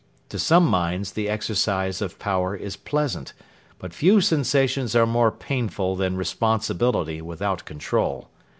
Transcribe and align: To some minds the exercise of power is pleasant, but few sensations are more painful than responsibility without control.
To 0.29 0.39
some 0.39 0.65
minds 0.65 1.11
the 1.11 1.29
exercise 1.29 2.01
of 2.01 2.17
power 2.17 2.55
is 2.55 2.75
pleasant, 2.75 3.33
but 3.77 3.93
few 3.93 4.19
sensations 4.19 4.95
are 4.95 5.05
more 5.05 5.29
painful 5.31 5.95
than 5.95 6.17
responsibility 6.17 7.21
without 7.21 7.65
control. 7.65 8.27